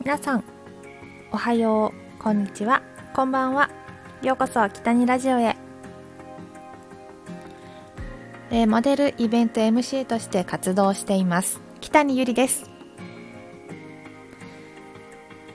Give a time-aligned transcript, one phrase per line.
[0.00, 0.44] 皆さん
[1.30, 2.82] おはようこんにちは
[3.14, 3.68] こんばんは
[4.22, 5.56] ようこそ北にラジオへ、
[8.50, 12.70] えー、モデルイベント MC として活動しています北にゆりです、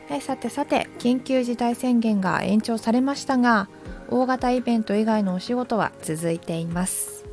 [0.09, 3.67] えー、さてさて緊急事態宣言が延長されましたが
[4.09, 7.25] 大型イベント以外のお仕事は続いています。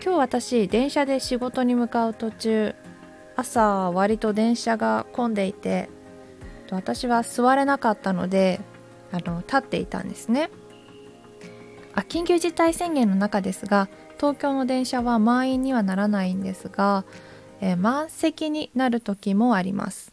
[0.00, 2.74] 今日私電車で仕事に向かう途中
[3.38, 5.88] 朝割と電車が混んでいて
[6.72, 8.60] 私は座れなかったので
[9.12, 10.50] あの立っていたんですね。
[11.94, 17.04] あ緊急事態宣言の中ですが東京の電車は満員にはならないんですが、
[17.60, 20.12] えー、満席になる時もあります。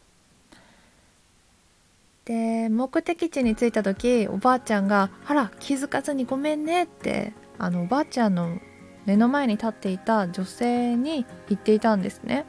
[2.26, 8.60] で目的地に着いた時おばあちゃんが「あら気づかずにごめんね」ってあのおばあちゃんの
[9.06, 12.46] 目の前に立っていた女性に言っていたんですね。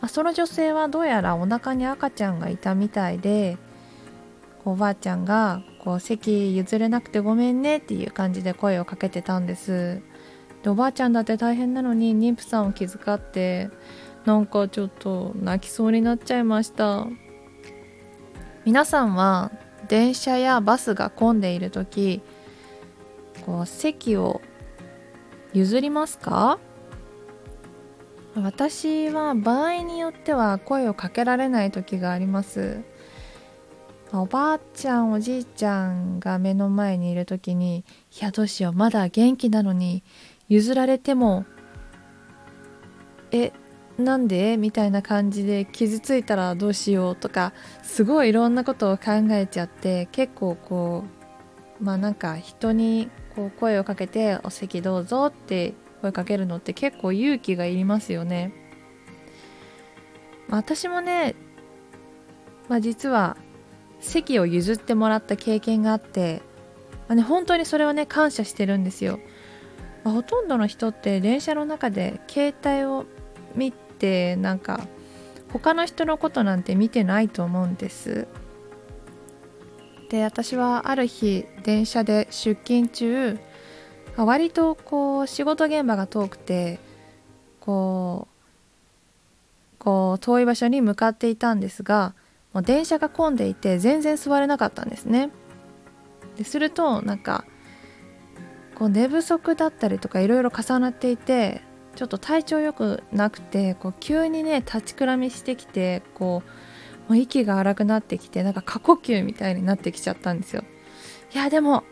[0.00, 3.58] まあ、その女性はどうやらお腹に赤ちゃんがいたみたいで
[4.64, 10.02] おばあちゃんがこう席譲れなくてごめんねっていう感じで声をかけてたんです。
[10.62, 13.70] でおばあちゃんだって大変なのに妊婦さんを気遣って
[14.26, 17.06] なんかちょっと泣きそうになっちゃいました。
[18.66, 19.50] 皆さんは
[19.88, 22.20] 電車やバスが混んでいる時
[23.46, 24.42] こう席を
[25.54, 26.58] 譲りますか？
[28.34, 32.82] 私は場合によっては声をかけられない時があります。
[34.12, 37.84] おばあちゃんおじいちゃんが目の前にいる時に
[38.20, 40.02] いやどうしようまだ元気なのに
[40.48, 41.44] 譲られても
[43.30, 43.52] え
[43.98, 47.52] なんでみたいな感じで傷ついたらどうしようとか
[47.84, 51.04] すごいいろんなことを考えちゃって結構こ
[51.80, 58.52] うまあなんか人にこう声をかけて「お席どうぞ」って声かけるのって結構勇気がいりますよね。
[60.48, 61.34] 私もね、
[62.68, 63.36] まあ、実は
[64.00, 66.42] 席を譲ってもらった経験があって、
[67.08, 69.20] まあね、本当にそれはね感謝してるんですよ。
[70.02, 73.04] まあ、ほとんどの人って電車の中で携帯を
[73.54, 74.86] 見てなんか
[75.52, 78.26] 他の人のことなんて見てないと思うんです。
[80.08, 83.38] で私はある日電車で出勤中
[84.16, 86.78] 割とこう仕事現場が遠くて
[87.60, 92.14] こうこう遠い場所に向かっていたんですが
[92.52, 95.30] もう電車が混んでいて全然座れなかったんですね。
[96.36, 97.44] でするとなんか
[98.74, 101.62] こう寝不足だったりとかいろいろ重なっていて
[101.96, 106.42] ちょっと体調良くなくてこう急にね立ちくらみしてきてこ
[107.08, 110.64] うもう息が荒くなってきてなんか過呼吸みたいになってきちゃったんですよ。
[111.34, 111.84] いやでも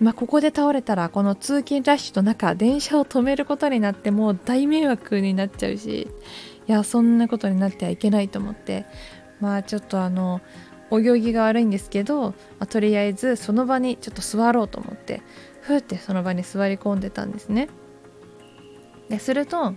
[0.00, 6.08] まあ、ここで倒れたらこの通勤ラッシュの中電車を止めることになってもう大迷惑になっちゃうし
[6.68, 8.86] いやそんなことになってはいけないと思って。
[9.40, 10.40] まあちょっとあの
[10.90, 15.22] お行儀が悪いんですけど、まあ、とりあえずその場にちょっと座ろうと思って
[15.60, 17.68] ふーってその場に座り込んでたんですね。
[19.08, 19.74] ですると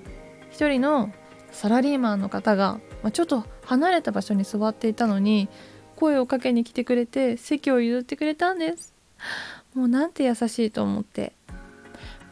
[0.49, 1.11] 一人の
[1.51, 5.49] サラリーマンの方が、まあ、ちょっと離れた場所に座っていたのに
[5.95, 8.93] 声をかけに来てくれて席を譲ってくれたんです。
[9.73, 11.33] もうなんて優しいと思って。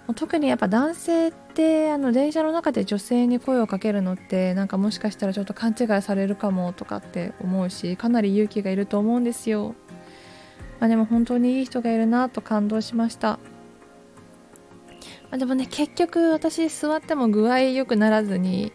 [0.10, 9.76] もう特にやっぱ男性ってあの電車の中で女性に声をかけるのってなんかもしかしたらちょっと勘違いされるかもとかって思うしかなり勇気がいると思うんですよ、
[10.80, 13.38] まあ、でも本当にいい人がいるなと感動しました。
[15.30, 18.74] ま、でもね結局私座っても具合良くならずに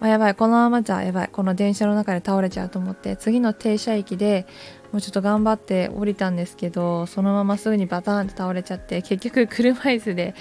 [0.00, 4.46] まあ、やばいこのままじゃやばいこの電車の中で倒れちゃうと思って次の停車駅で
[4.92, 10.34] もうちょっと頑張って降りたんですけどそのまますぐにバターンって倒れちゃって結局車椅子で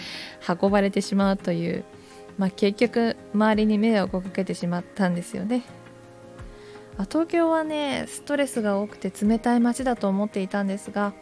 [0.61, 1.83] 運ばれてしまうという、
[2.37, 5.63] まあ、結局周りに迷惑をかけてしまったんですよね
[6.97, 7.05] あ。
[7.05, 11.13] 東京はねストレスが多くて冷たい街だと思っていたんですが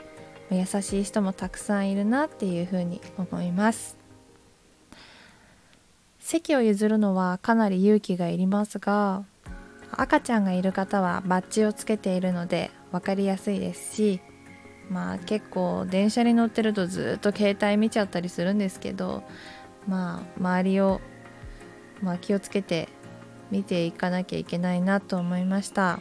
[0.51, 3.97] 優しい人もたくさんいるなっていうふうに思います
[6.19, 9.23] 席を譲るのはかなり勇気がいりますが
[9.91, 14.21] 赤ちゃんがいる方はバッジをつけているので分かりやすいですし
[14.89, 19.23] まあ結構電車に乗ってるとずっと携帯見ちゃったりするんですけど
[19.87, 21.01] まあ周りを、
[22.01, 22.89] まあ、気をつけて
[23.51, 25.99] 見ていかなきゃいけないなと思いました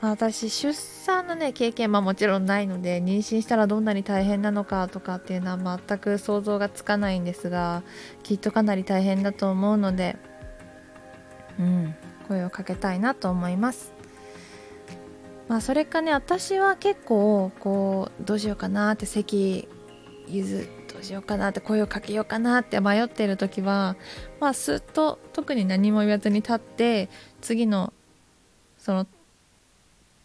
[0.00, 7.82] 私出産のね経験はもちろんないので妊娠したらどんなに大変なのかとかっていうのは全く想像がつかないんですが
[8.22, 10.16] きっとかなり大変だと思うので
[11.60, 11.94] うん、
[12.26, 13.99] 声をかけたいなと思います。
[15.50, 19.66] まあ、それかね私は結構こうどうしようかなって席
[20.28, 23.96] 譲どうしようかなって声をかけようかなって迷ってる時は
[24.38, 27.08] まあすっと特に何も言わずに立って
[27.40, 27.92] 次の
[28.78, 29.08] その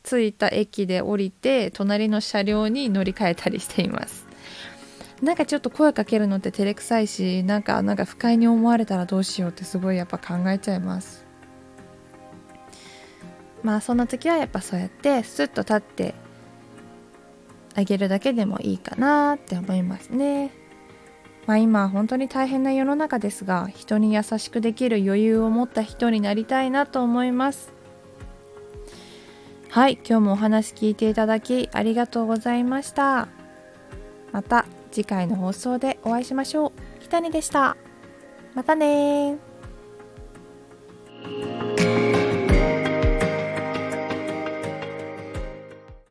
[0.03, 4.27] 着いた駅で降りて隣の車両に乗り換えたりしています。
[5.23, 11.24] なんかちょっと声かけるのって照れくさいしなんかなんか不快に思われたらどうしようってすごいやっぱ考えちゃいます。
[13.65, 16.13] まあそんな時はやっぱそうやってスッと立って
[17.73, 20.51] あげるだけでもいいかなって思いますね
[21.47, 27.73] まあ今本当に大変な世の中ですが人に優しくできる余裕を持った人になりたいなと思います
[29.71, 33.27] はい今日もお話聞いていただきありがとうございました
[34.31, 36.71] また次回の放送でお会いしましょう。
[37.01, 37.75] ひたにでした。
[38.53, 39.37] またね